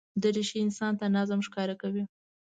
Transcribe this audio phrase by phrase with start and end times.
[0.21, 2.03] دریشي انسان ته نظم ښکاره کوي.